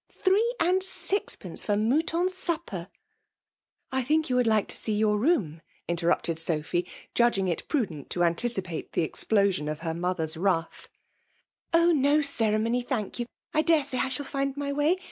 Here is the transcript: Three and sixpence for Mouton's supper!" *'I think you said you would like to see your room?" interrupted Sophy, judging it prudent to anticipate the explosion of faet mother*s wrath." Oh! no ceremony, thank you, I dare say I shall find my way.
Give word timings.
Three 0.11 0.55
and 0.59 0.81
sixpence 0.81 1.63
for 1.63 1.77
Mouton's 1.77 2.33
supper!" 2.33 2.87
*'I 3.91 4.01
think 4.01 4.23
you 4.23 4.23
said 4.23 4.29
you 4.31 4.35
would 4.37 4.47
like 4.47 4.67
to 4.69 4.75
see 4.75 4.93
your 4.93 5.19
room?" 5.19 5.61
interrupted 5.87 6.39
Sophy, 6.39 6.87
judging 7.13 7.47
it 7.47 7.67
prudent 7.67 8.09
to 8.09 8.23
anticipate 8.23 8.93
the 8.93 9.03
explosion 9.03 9.69
of 9.69 9.81
faet 9.81 9.95
mother*s 9.97 10.35
wrath." 10.35 10.89
Oh! 11.75 11.91
no 11.91 12.23
ceremony, 12.23 12.81
thank 12.81 13.19
you, 13.19 13.27
I 13.53 13.61
dare 13.61 13.83
say 13.83 13.99
I 13.99 14.09
shall 14.09 14.25
find 14.25 14.57
my 14.57 14.73
way. 14.73 14.97